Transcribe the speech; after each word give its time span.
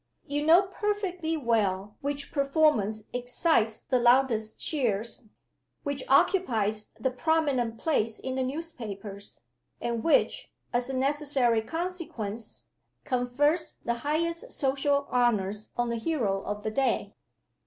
You 0.25 0.43
know 0.43 0.63
perfectly 0.63 1.37
well 1.37 1.95
which 2.01 2.31
performance 2.31 3.03
excites 3.13 3.83
the 3.83 3.99
loudest 3.99 4.57
cheers, 4.59 5.25
which 5.83 6.03
occupies 6.07 6.89
the 6.99 7.11
prominent 7.11 7.77
place 7.77 8.17
in 8.17 8.33
the 8.33 8.41
newspapers, 8.43 9.41
and 9.79 10.03
which, 10.03 10.51
as 10.73 10.89
a 10.89 10.97
necessary 10.97 11.61
consequence, 11.61 12.69
confers 13.03 13.77
the 13.85 13.93
highest 14.01 14.51
social 14.53 15.05
honors 15.11 15.69
on 15.77 15.89
the 15.89 15.97
hero 15.97 16.41
of 16.45 16.63
the 16.63 16.71
day." 16.71 17.13